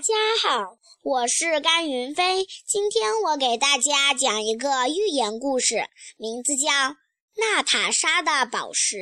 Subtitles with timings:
[0.00, 2.46] 大家好，我是甘云飞。
[2.66, 6.70] 今天我给大家讲一个寓言故事，名字叫
[7.36, 8.96] 《娜塔莎的宝石》。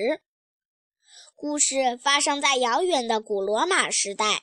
[1.36, 4.42] 故事发生在遥远的古罗马时代。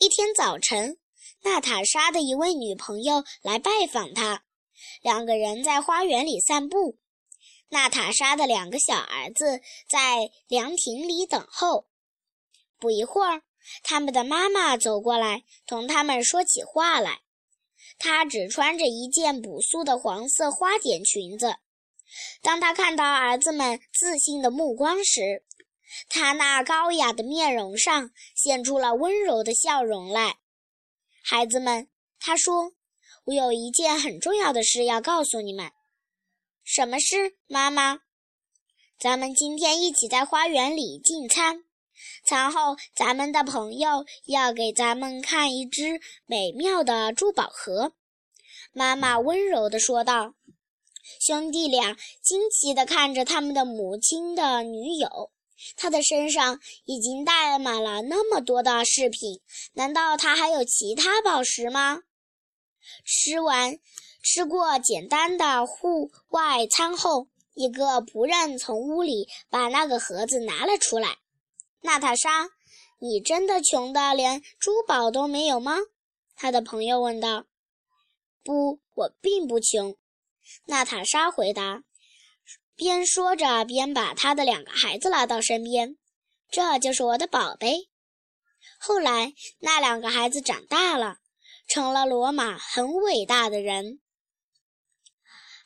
[0.00, 0.98] 一天早晨，
[1.44, 4.42] 娜塔莎的一位女朋友来拜访她，
[5.02, 6.98] 两个人在花园里散步。
[7.68, 11.86] 娜塔莎的两个小儿子在凉亭里等候。
[12.80, 13.42] 不一会儿。
[13.82, 17.20] 他们的妈妈走过来，同他们说起话来。
[17.98, 21.56] 她只穿着一件朴素的黄色花点裙子。
[22.42, 25.44] 当她看到儿子们自信的目光时，
[26.08, 30.38] 她那高雅的面容上现出了温柔的笑容来。
[31.22, 31.88] 孩子们，
[32.18, 32.72] 她说
[33.26, 35.70] ：“我有一件很重要的事要告诉你们。
[36.64, 38.00] ”“什么事，妈妈
[38.98, 41.64] ？”“咱们今天一起在花园里进餐。”
[42.24, 47.92] 餐后，咱们的朋友要给咱们看一只美妙的珠宝盒。
[48.72, 50.34] 妈妈温柔地说道。
[51.20, 55.30] 兄弟俩惊奇地看着他们的母亲的女友，
[55.76, 59.42] 她的身上已经带满了那么多的饰品，
[59.74, 62.00] 难道她还有其他宝石吗？
[63.04, 63.78] 吃完，
[64.22, 71.18] 吃过简单的户外餐后，一个仆人从屋里把那个盒子拿了出来。
[71.84, 72.48] 娜塔莎，
[72.98, 75.76] 你真的穷的连珠宝都没有吗？
[76.34, 77.44] 他的朋友问道。
[78.42, 79.94] 不，我并不穷。
[80.64, 81.82] 娜塔莎回答，
[82.74, 85.98] 边说着边把她的两个孩子拉到身边。
[86.50, 87.90] 这就是我的宝贝。
[88.78, 91.18] 后来，那两个孩子长大了，
[91.68, 94.00] 成了罗马很伟大的人。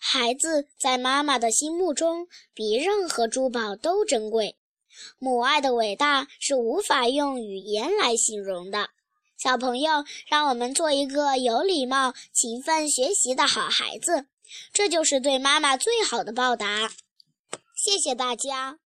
[0.00, 4.58] 孩子在妈妈的心目中比任何珠宝都珍贵。
[5.18, 8.90] 母爱的伟大是无法用语言来形容的。
[9.36, 14.26] 小朋友，让我们做一个有礼貌、勤奋学习的好孩子，
[14.72, 16.90] 这就是对妈妈最好的报答。
[17.76, 18.78] 谢谢大家。